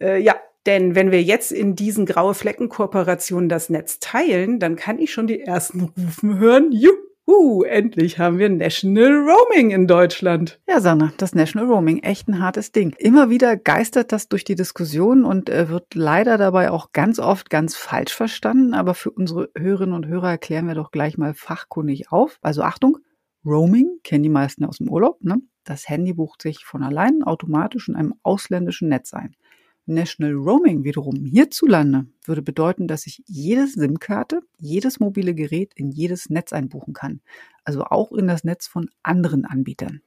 Äh, 0.00 0.20
ja, 0.20 0.34
denn 0.66 0.94
wenn 0.94 1.10
wir 1.10 1.22
jetzt 1.22 1.50
in 1.50 1.74
diesen 1.74 2.06
graue 2.06 2.34
Flecken-Kooperationen 2.34 3.48
das 3.48 3.68
Netz 3.68 3.98
teilen, 3.98 4.58
dann 4.58 4.76
kann 4.76 4.98
ich 4.98 5.12
schon 5.12 5.26
die 5.26 5.40
ersten 5.40 5.92
Rufen 5.96 6.38
hören. 6.38 6.70
Juhu, 6.70 7.64
endlich 7.64 8.18
haben 8.18 8.38
wir 8.38 8.48
National 8.48 9.28
Roaming 9.28 9.70
in 9.70 9.86
Deutschland. 9.88 10.60
Ja, 10.68 10.80
Sanna, 10.80 11.12
das 11.16 11.34
National 11.34 11.68
Roaming, 11.68 12.02
echt 12.04 12.28
ein 12.28 12.40
hartes 12.40 12.70
Ding. 12.70 12.94
Immer 12.98 13.28
wieder 13.28 13.56
geistert 13.56 14.12
das 14.12 14.28
durch 14.28 14.44
die 14.44 14.54
Diskussion 14.54 15.24
und 15.24 15.50
äh, 15.50 15.68
wird 15.68 15.94
leider 15.94 16.38
dabei 16.38 16.70
auch 16.70 16.92
ganz 16.92 17.18
oft 17.18 17.50
ganz 17.50 17.74
falsch 17.74 18.14
verstanden. 18.14 18.74
Aber 18.74 18.94
für 18.94 19.10
unsere 19.10 19.50
Hörerinnen 19.56 19.94
und 19.94 20.06
Hörer 20.06 20.30
erklären 20.30 20.68
wir 20.68 20.74
doch 20.74 20.92
gleich 20.92 21.18
mal 21.18 21.34
fachkundig 21.34 22.12
auf. 22.12 22.38
Also 22.40 22.62
Achtung, 22.62 22.98
Roaming 23.44 23.98
kennen 24.04 24.22
die 24.22 24.28
meisten 24.28 24.64
aus 24.64 24.78
dem 24.78 24.88
Urlaub. 24.88 25.22
Ne? 25.24 25.40
Das 25.64 25.88
Handy 25.88 26.12
bucht 26.12 26.42
sich 26.42 26.64
von 26.64 26.82
allein 26.82 27.24
automatisch 27.24 27.88
in 27.88 27.96
einem 27.96 28.14
ausländischen 28.22 28.88
Netz 28.88 29.12
ein. 29.14 29.34
National 29.94 30.32
Roaming 30.34 30.84
wiederum 30.84 31.24
hierzulande 31.24 32.06
würde 32.24 32.42
bedeuten, 32.42 32.88
dass 32.88 33.06
ich 33.06 33.22
jede 33.26 33.66
SIM-Karte, 33.66 34.42
jedes 34.58 35.00
mobile 35.00 35.34
Gerät 35.34 35.72
in 35.74 35.90
jedes 35.90 36.30
Netz 36.30 36.52
einbuchen 36.52 36.94
kann. 36.94 37.20
Also 37.64 37.84
auch 37.84 38.12
in 38.12 38.26
das 38.26 38.44
Netz 38.44 38.66
von 38.66 38.90
anderen 39.02 39.44
Anbietern. 39.44 40.00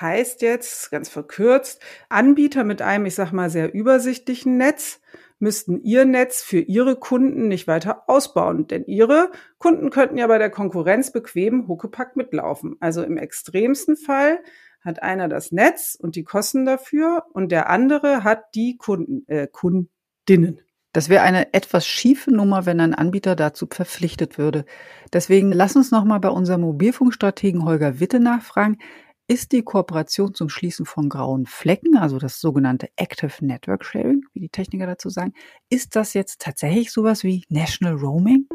Heißt 0.00 0.40
jetzt, 0.40 0.90
ganz 0.90 1.08
verkürzt, 1.08 1.82
Anbieter 2.08 2.64
mit 2.64 2.80
einem, 2.80 3.06
ich 3.06 3.14
sag 3.14 3.32
mal, 3.32 3.50
sehr 3.50 3.74
übersichtlichen 3.74 4.56
Netz 4.56 5.00
müssten 5.38 5.82
ihr 5.82 6.04
Netz 6.04 6.40
für 6.40 6.60
ihre 6.60 6.96
Kunden 6.96 7.48
nicht 7.48 7.66
weiter 7.66 8.04
ausbauen, 8.08 8.68
denn 8.68 8.86
ihre 8.86 9.32
Kunden 9.58 9.90
könnten 9.90 10.16
ja 10.16 10.28
bei 10.28 10.38
der 10.38 10.50
Konkurrenz 10.50 11.12
bequem 11.12 11.66
Huckepack 11.66 12.16
mitlaufen. 12.16 12.76
Also 12.78 13.02
im 13.02 13.16
extremsten 13.16 13.96
Fall 13.96 14.38
hat 14.84 15.02
einer 15.02 15.28
das 15.28 15.52
Netz 15.52 15.96
und 16.00 16.16
die 16.16 16.24
Kosten 16.24 16.64
dafür 16.64 17.24
und 17.32 17.52
der 17.52 17.70
andere 17.70 18.24
hat 18.24 18.54
die 18.54 18.76
Kunden, 18.76 19.26
äh, 19.28 19.46
Kundinnen. 19.46 20.60
Das 20.92 21.08
wäre 21.08 21.22
eine 21.22 21.54
etwas 21.54 21.86
schiefe 21.86 22.30
Nummer, 22.30 22.66
wenn 22.66 22.78
ein 22.80 22.94
Anbieter 22.94 23.34
dazu 23.34 23.66
verpflichtet 23.70 24.36
würde. 24.36 24.66
Deswegen 25.12 25.50
lass 25.50 25.74
uns 25.74 25.90
nochmal 25.90 26.20
bei 26.20 26.28
unserem 26.28 26.60
Mobilfunkstrategen 26.60 27.64
Holger 27.64 27.98
Witte 27.98 28.20
nachfragen. 28.20 28.78
Ist 29.26 29.52
die 29.52 29.62
Kooperation 29.62 30.34
zum 30.34 30.50
Schließen 30.50 30.84
von 30.84 31.08
grauen 31.08 31.46
Flecken, 31.46 31.96
also 31.96 32.18
das 32.18 32.40
sogenannte 32.40 32.88
Active 32.96 33.32
Network 33.40 33.84
Sharing, 33.84 34.24
wie 34.34 34.40
die 34.40 34.48
Techniker 34.50 34.86
dazu 34.86 35.08
sagen, 35.08 35.32
ist 35.70 35.96
das 35.96 36.12
jetzt 36.12 36.42
tatsächlich 36.42 36.92
sowas 36.92 37.24
wie 37.24 37.44
National 37.48 37.94
Roaming? 37.94 38.48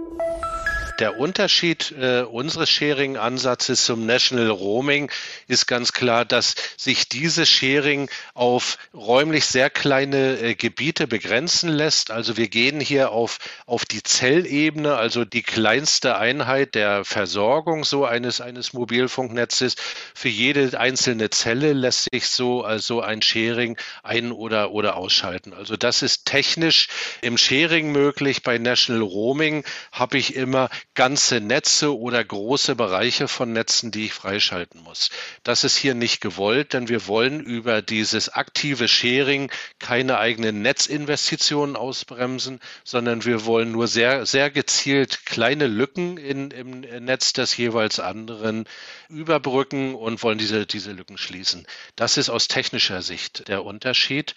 Der 1.00 1.20
Unterschied 1.20 1.92
äh, 1.92 2.22
unseres 2.24 2.72
Sharing-Ansatzes 2.72 3.86
zum 3.86 4.08
National 4.08 4.50
Roaming 4.50 5.12
ist 5.48 5.68
ganz 5.68 5.94
klar, 5.94 6.26
dass 6.26 6.56
sich 6.76 7.08
dieses 7.08 7.48
Sharing 7.48 8.10
auf 8.34 8.80
räumlich 8.96 9.46
sehr 9.46 9.70
kleine 9.70 10.40
äh, 10.40 10.56
Gebiete 10.56 11.06
begrenzen 11.06 11.70
lässt. 11.70 12.10
Also 12.10 12.36
wir 12.36 12.48
gehen 12.48 12.80
hier 12.80 13.12
auf, 13.12 13.38
auf 13.68 13.86
die 13.86 14.02
Zellebene, 14.02 14.96
also 14.96 15.24
die 15.24 15.44
kleinste 15.44 16.18
Einheit 16.18 16.74
der 16.74 17.06
Versorgung 17.06 17.86
so 17.86 18.04
eines, 18.04 18.42
eines 18.42 18.74
Mobilfunknetzes. 18.74 19.76
Für 20.16 20.30
jede 20.30 20.80
einzelne 20.80 21.30
Zelle 21.30 21.74
lässt 21.74 22.08
sich 22.12 22.28
so 22.28 22.64
also 22.64 23.02
ein 23.02 23.22
Sharing 23.22 23.78
ein- 24.02 24.32
oder, 24.32 24.72
oder 24.72 24.96
ausschalten. 24.96 25.54
Also 25.54 25.78
das 25.78 26.02
ist 26.02 26.26
technisch 26.26 26.88
im 27.22 27.38
Sharing 27.38 27.92
möglich. 27.92 28.42
Bei 28.42 28.58
National 28.58 29.04
Roaming 29.04 29.64
habe 29.92 30.18
ich 30.18 30.36
immer 30.36 30.70
ganze 30.98 31.40
Netze 31.42 31.96
oder 31.96 32.24
große 32.24 32.76
Bereiche 32.76 33.28
von 33.28 33.54
Netzen, 33.54 33.92
die 33.92 34.06
ich 34.06 34.14
freischalten 34.14 34.82
muss. 34.82 35.12
Das 35.44 35.64
ist 35.64 35.78
hier 35.78 35.94
nicht 35.94 36.22
gewollt, 36.22 36.74
denn 36.74 36.90
wir 36.90 37.06
wollen 37.06 37.40
über 37.40 37.84
dieses 37.84 38.30
aktive 38.30 38.88
Sharing 38.88 39.52
keine 39.78 40.18
eigenen 40.18 40.64
Netzinvestitionen 40.64 41.76
ausbremsen, 41.76 42.60
sondern 42.84 43.26
wir 43.26 43.46
wollen 43.46 43.72
nur 43.72 43.88
sehr, 43.88 44.26
sehr 44.26 44.50
gezielt 44.50 45.24
kleine 45.28 45.68
Lücken 45.68 46.18
in, 46.18 46.50
im 46.50 46.82
Netz 47.06 47.32
des 47.32 47.56
jeweils 47.56 48.00
anderen 48.00 48.66
überbrücken 49.08 49.94
und 49.94 50.24
wollen 50.24 50.40
diese, 50.40 50.66
diese 50.66 50.94
Lücken 50.94 51.20
schließen. 51.20 51.68
Das 51.96 52.18
ist 52.18 52.30
aus 52.30 52.48
technischer 52.48 53.04
Sicht 53.04 53.48
der 53.50 53.64
Unterschied. 53.64 54.34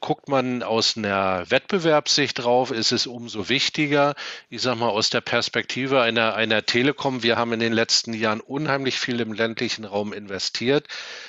Guckt 0.00 0.28
man 0.28 0.62
aus 0.62 0.96
einer 0.96 1.50
Wettbewerbssicht 1.50 2.38
drauf, 2.38 2.70
ist 2.70 2.92
es 2.92 3.08
umso 3.08 3.48
wichtiger, 3.48 4.14
ich 4.48 4.62
sage 4.62 4.78
mal 4.78 4.90
aus 4.90 5.10
der 5.10 5.20
Perspektive 5.22 6.03
einer, 6.04 6.34
einer 6.34 6.64
Telekom. 6.64 7.22
Wir 7.22 7.36
haben 7.36 7.52
in 7.52 7.60
den 7.60 7.72
letzten 7.72 8.12
Jahren 8.12 8.40
unheimlich 8.40 9.00
viel 9.00 9.20
im 9.20 9.32
ländlichen 9.32 9.84
Raum 9.84 10.12
investiert. 10.12 10.86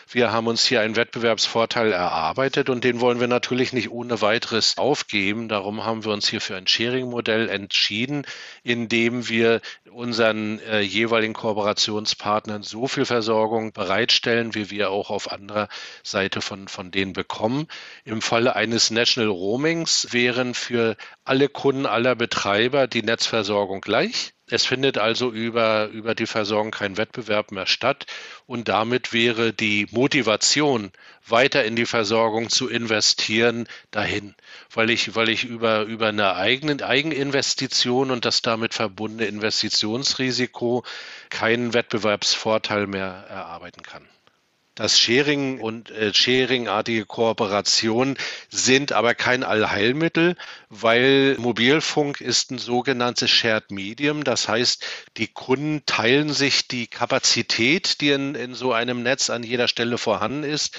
Wir 0.10 0.32
haben 0.32 0.48
uns 0.48 0.66
hier 0.66 0.82
einen 0.82 0.96
Wettbewerbsvorteil 0.96 1.92
erarbeitet 1.92 2.70
und 2.70 2.84
den 2.84 3.00
wollen 3.00 3.20
wir 3.20 3.28
natürlich 3.28 3.74
nicht 3.74 3.90
ohne 3.90 4.22
weiteres 4.22 4.78
aufgeben. 4.78 5.48
Darum 5.48 5.84
haben 5.84 6.06
wir 6.06 6.12
uns 6.12 6.28
hier 6.28 6.42
für 6.42 6.56
ein 6.56 6.68
Sharing-Modell 6.68 7.50
entschieden, 7.50 8.28
in 8.64 8.88
dem 8.88 9.28
wir 9.30 9.62
unseren 9.92 10.60
äh, 10.60 10.82
jeweiligen 10.82 11.34
Kooperationspartnern 11.34 12.62
so 12.62 12.88
viel 12.88 13.06
Versorgung 13.06 13.72
bereitstellen, 13.72 14.54
wie 14.54 14.70
wir 14.70 14.92
auch 14.92 15.10
auf 15.10 15.32
anderer 15.32 15.70
Seite 16.04 16.42
von, 16.42 16.68
von 16.68 16.92
denen 16.92 17.14
bekommen. 17.14 17.68
Im 18.04 18.22
Falle 18.22 18.56
eines 18.56 18.92
National 18.92 19.30
Roamings 19.32 20.10
wären 20.12 20.54
für 20.54 20.98
alle 21.24 21.50
Kunden 21.50 21.86
aller 21.86 22.16
Betreiber 22.16 22.88
die 22.88 23.04
Netzversorgung 23.04 23.82
gleich. 23.82 24.35
Es 24.48 24.64
findet 24.64 25.00
also 25.00 25.32
über, 25.32 25.88
über 25.88 26.14
die 26.14 26.28
Versorgung 26.28 26.70
kein 26.70 26.98
Wettbewerb 26.98 27.52
mehr 27.52 27.66
statt 27.66 28.06
und 28.46 28.68
damit 28.68 29.12
wäre 29.12 29.54
die 29.54 29.88
Motivation, 29.90 30.92
weiter 31.28 31.66
in 31.66 31.76
die 31.76 31.88
Versorgung 31.88 32.50
zu 32.50 32.70
investieren, 32.70 33.68
dahin, 33.90 34.36
weil 34.72 34.92
ich, 34.92 35.16
weil 35.16 35.30
ich 35.30 35.46
über, 35.46 35.84
über 35.84 36.10
eine 36.10 36.36
eigene 36.36 36.86
Eigeninvestition 36.86 38.12
und 38.12 38.26
das 38.26 38.44
damit 38.44 38.76
verbundene 38.76 39.26
Investitionsrisiko 39.26 40.84
keinen 41.32 41.74
Wettbewerbsvorteil 41.74 42.86
mehr 42.86 43.26
erarbeiten 43.28 43.82
kann. 43.82 44.08
Das 44.76 45.00
Sharing 45.00 45.62
und 45.62 45.90
äh, 45.92 46.14
Sharing-artige 46.14 47.06
Kooperationen 47.06 48.18
sind 48.50 48.92
aber 48.92 49.16
kein 49.16 49.46
Allheilmittel, 49.46 50.36
weil 50.70 51.38
Mobilfunk 51.40 52.20
ist 52.20 52.52
ein 52.52 52.58
sogenanntes 52.58 53.30
Shared 53.30 53.72
Medium. 53.72 54.26
Das 54.26 54.50
heißt, 54.50 54.86
die 55.16 55.30
Kunden 55.30 55.86
teilen 55.86 56.34
sich 56.34 56.68
die 56.68 56.88
Kapazität, 56.88 58.02
die 58.02 58.10
in, 58.10 58.36
in 58.36 58.54
so 58.54 58.74
einem 58.74 59.02
Netz 59.02 59.30
an 59.30 59.44
jeder 59.44 59.70
Stelle 59.70 59.98
vorhanden 59.98 60.44
ist 60.44 60.78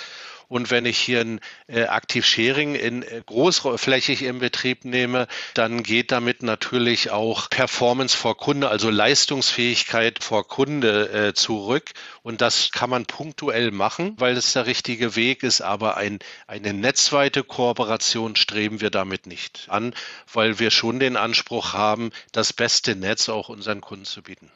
und 0.48 0.70
wenn 0.70 0.86
ich 0.86 0.98
hier 0.98 1.20
ein 1.20 1.40
äh, 1.66 1.82
Active 1.82 2.22
Sharing 2.22 2.74
in 2.74 3.02
äh, 3.02 3.22
großflächig 3.24 4.22
in 4.22 4.38
Betrieb 4.38 4.84
nehme, 4.84 5.26
dann 5.54 5.82
geht 5.82 6.12
damit 6.12 6.42
natürlich 6.42 7.10
auch 7.10 7.50
Performance 7.50 8.16
vor 8.16 8.36
Kunde, 8.36 8.68
also 8.68 8.90
Leistungsfähigkeit 8.90 10.22
vor 10.22 10.46
Kunde 10.46 11.08
äh, 11.10 11.34
zurück. 11.34 11.90
Und 12.22 12.40
das 12.40 12.70
kann 12.70 12.90
man 12.90 13.06
punktuell 13.06 13.70
machen, 13.70 14.14
weil 14.18 14.36
es 14.36 14.52
der 14.52 14.66
richtige 14.66 15.16
Weg 15.16 15.42
ist. 15.42 15.60
Aber 15.60 15.96
ein, 15.96 16.18
eine 16.46 16.72
netzweite 16.72 17.42
Kooperation 17.42 18.36
streben 18.36 18.80
wir 18.80 18.90
damit 18.90 19.26
nicht 19.26 19.66
an, 19.68 19.94
weil 20.32 20.58
wir 20.58 20.70
schon 20.70 21.00
den 21.00 21.16
Anspruch 21.16 21.72
haben, 21.72 22.10
das 22.32 22.52
beste 22.52 22.96
Netz 22.96 23.28
auch 23.28 23.48
unseren 23.48 23.80
Kunden 23.80 24.04
zu 24.04 24.22
bieten. 24.22 24.50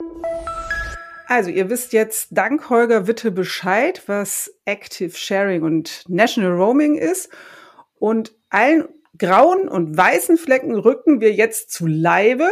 Also, 1.30 1.48
ihr 1.48 1.70
wisst 1.70 1.92
jetzt 1.92 2.30
dank 2.32 2.70
Holger 2.70 3.06
Witte 3.06 3.30
Bescheid, 3.30 4.02
was 4.06 4.52
Active 4.64 5.16
Sharing 5.16 5.62
und 5.62 6.02
National 6.08 6.50
Roaming 6.50 6.96
ist. 6.96 7.28
Und 8.00 8.32
allen 8.48 8.88
grauen 9.16 9.68
und 9.68 9.96
weißen 9.96 10.38
Flecken 10.38 10.74
rücken 10.74 11.20
wir 11.20 11.32
jetzt 11.32 11.70
zu 11.70 11.86
Leibe. 11.86 12.48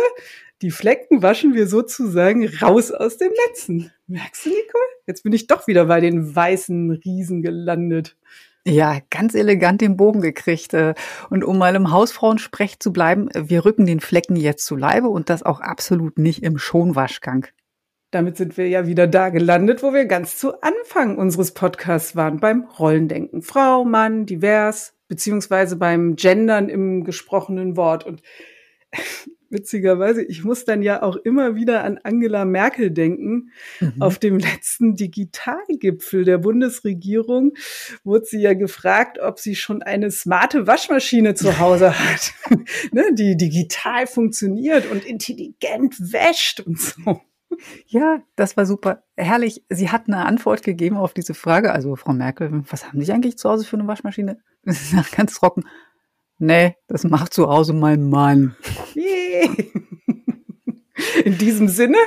Die 0.63 0.71
Flecken 0.71 1.23
waschen 1.23 1.55
wir 1.55 1.67
sozusagen 1.67 2.47
raus 2.63 2.93
aus 2.93 3.17
dem 3.17 3.33
Netzen. 3.49 3.91
Merkst 4.07 4.47
du, 4.47 4.51
Nicole? 4.51 4.85
Jetzt 5.09 5.25
bin 5.25 5.33
ich 5.33 5.49
doch 5.49 5.67
wieder 5.67 5.87
bei 5.87 5.99
den 6.01 6.37
weißen 6.37 6.93
Riesen 7.05 7.43
gelandet. 7.43 8.17
Ja, 8.65 8.99
ganz 9.11 9.35
elegant 9.35 9.81
den 9.81 9.97
Bogen 9.97 10.21
gekriegt. 10.21 10.73
Äh, 10.73 10.95
und 11.31 11.43
um 11.43 11.59
mal 11.59 11.75
im 11.75 11.91
Hausfrauensprech 11.91 12.79
zu 12.79 12.93
bleiben, 12.93 13.29
wir 13.35 13.65
rücken 13.65 13.87
den 13.87 13.99
Flecken 13.99 14.37
jetzt 14.37 14.65
zu 14.65 14.77
Leibe 14.77 15.09
und 15.09 15.31
das 15.31 15.43
auch 15.43 15.59
absolut 15.59 16.17
nicht 16.17 16.45
im 16.45 16.59
Schonwaschgang. 16.59 17.49
Damit 18.11 18.39
sind 18.39 18.57
wir 18.57 18.67
ja 18.69 18.87
wieder 18.87 19.07
da 19.07 19.29
gelandet, 19.29 19.83
wo 19.83 19.93
wir 19.93 20.07
ganz 20.07 20.39
zu 20.39 20.63
Anfang 20.63 21.19
unseres 21.19 21.53
Podcasts 21.53 22.17
waren, 22.17 22.41
beim 22.41 22.65
Rollendenken. 22.65 23.43
Frau, 23.43 23.85
Mann, 23.85 24.25
divers, 24.25 24.95
beziehungsweise 25.09 25.77
beim 25.77 26.17
Gendern 26.17 26.71
im 26.71 27.05
gesprochenen 27.05 27.77
Wort. 27.77 28.07
Und 28.07 28.23
witzigerweise, 29.51 30.23
ich 30.25 30.43
muss 30.43 30.65
dann 30.65 30.81
ja 30.81 31.03
auch 31.03 31.17
immer 31.17 31.55
wieder 31.55 31.85
an 31.85 31.99
Angela 32.03 32.47
Merkel 32.47 32.91
denken. 32.91 33.51
Mhm. 33.79 34.01
Auf 34.01 34.19
dem 34.19 34.39
letzten 34.39 34.95
Digitalgipfel 34.97 36.25
der 36.25 36.39
Bundesregierung 36.39 37.53
wurde 38.05 38.25
sie 38.25 38.41
ja 38.41 38.55
gefragt, 38.55 39.19
ob 39.19 39.39
sie 39.39 39.55
schon 39.55 39.83
eine 39.83 40.11
smarte 40.11 40.67
Waschmaschine 40.67 41.35
zu 41.35 41.59
Hause 41.59 41.99
hat, 41.99 42.33
ne, 42.93 43.05
die 43.13 43.37
digital 43.37 44.07
funktioniert 44.07 44.91
und 44.91 45.05
intelligent 45.05 45.95
wäscht 46.01 46.61
und 46.61 46.81
so. 46.81 47.21
Ja, 47.87 48.23
das 48.37 48.57
war 48.57 48.67
super. 48.67 49.03
Herrlich. 49.17 49.65
Sie 49.69 49.91
hat 49.91 50.07
eine 50.07 50.27
Antwort 50.27 50.63
gegeben 50.63 50.97
auf 50.97 51.15
diese 51.15 51.35
Frage. 51.35 51.73
Also, 51.73 51.97
Frau 51.97 52.13
Merkel, 52.13 52.63
was 52.71 52.87
haben 52.87 53.03
Sie 53.03 53.13
eigentlich 53.13 53.39
zu 53.39 53.49
Hause 53.49 53.65
für 53.65 53.77
eine 53.77 53.87
Waschmaschine? 53.87 54.41
Ganz 55.17 55.35
trocken. 55.35 55.65
Nee, 56.39 56.77
das 56.87 57.05
macht 57.05 57.35
zu 57.35 57.49
Hause 57.49 57.73
mein 57.73 58.09
Mann. 58.09 58.57
In 61.25 61.39
diesem 61.39 61.69
Sinne, 61.69 61.99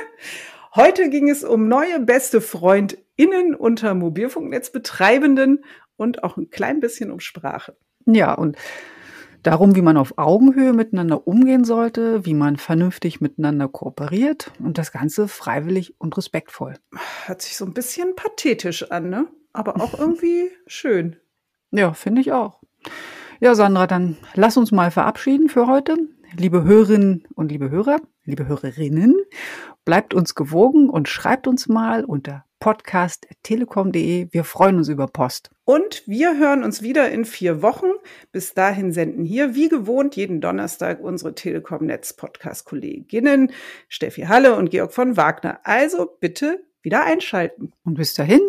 heute 0.74 1.10
ging 1.10 1.28
es 1.28 1.44
um 1.44 1.68
neue 1.68 2.00
beste 2.00 2.40
FreundInnen 2.40 3.54
unter 3.54 3.94
Mobilfunknetzbetreibenden 3.94 5.64
und 5.96 6.24
auch 6.24 6.38
ein 6.38 6.50
klein 6.50 6.80
bisschen 6.80 7.10
um 7.10 7.20
Sprache. 7.20 7.76
Ja, 8.06 8.32
und 8.32 8.56
darum, 9.42 9.74
wie 9.74 9.82
man 9.82 9.96
auf 9.96 10.18
Augenhöhe 10.18 10.72
miteinander 10.72 11.26
umgehen 11.26 11.64
sollte, 11.64 12.24
wie 12.24 12.34
man 12.34 12.56
vernünftig 12.56 13.20
miteinander 13.20 13.68
kooperiert 13.68 14.52
und 14.58 14.78
das 14.78 14.92
Ganze 14.92 15.28
freiwillig 15.28 15.94
und 15.98 16.16
respektvoll. 16.16 16.74
Hört 17.26 17.42
sich 17.42 17.56
so 17.56 17.64
ein 17.64 17.74
bisschen 17.74 18.14
pathetisch 18.14 18.90
an, 18.90 19.10
ne? 19.10 19.26
Aber 19.52 19.80
auch 19.80 19.98
irgendwie 19.98 20.50
schön. 20.66 21.16
Ja, 21.70 21.92
finde 21.94 22.20
ich 22.20 22.32
auch. 22.32 22.60
Ja, 23.40 23.54
Sandra, 23.54 23.86
dann 23.86 24.16
lass 24.34 24.56
uns 24.56 24.70
mal 24.70 24.90
verabschieden 24.90 25.48
für 25.48 25.66
heute. 25.66 25.96
Liebe 26.36 26.62
Hörerinnen 26.62 27.24
und 27.34 27.50
liebe 27.50 27.70
Hörer, 27.70 27.98
liebe 28.24 28.46
Hörerinnen, 28.46 29.16
bleibt 29.84 30.14
uns 30.14 30.34
gewogen 30.34 30.88
und 30.88 31.08
schreibt 31.08 31.46
uns 31.46 31.68
mal 31.68 32.04
unter 32.04 32.44
podcast.telekom.de. 32.62 34.28
Wir 34.30 34.44
freuen 34.44 34.76
uns 34.76 34.88
über 34.88 35.08
Post. 35.08 35.50
Und 35.64 36.04
wir 36.06 36.38
hören 36.38 36.62
uns 36.62 36.80
wieder 36.80 37.10
in 37.10 37.24
vier 37.24 37.60
Wochen. 37.60 37.88
Bis 38.30 38.54
dahin 38.54 38.92
senden 38.92 39.24
hier 39.24 39.56
wie 39.56 39.68
gewohnt 39.68 40.14
jeden 40.14 40.40
Donnerstag 40.40 41.00
unsere 41.00 41.34
Telekom-Netz-Podcast-Kolleginnen 41.34 43.50
Steffi 43.88 44.22
Halle 44.22 44.54
und 44.54 44.70
Georg 44.70 44.92
von 44.92 45.16
Wagner. 45.16 45.58
Also 45.64 46.08
bitte 46.20 46.62
wieder 46.82 47.04
einschalten. 47.04 47.72
Und 47.82 47.94
bis 47.94 48.14
dahin 48.14 48.40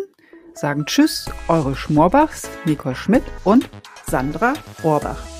sagen 0.52 0.86
Tschüss, 0.86 1.28
eure 1.48 1.74
Schmorbachs, 1.74 2.48
Nicole 2.66 2.94
Schmidt 2.94 3.24
und 3.42 3.68
Sandra 4.06 4.52
Rohrbach. 4.84 5.33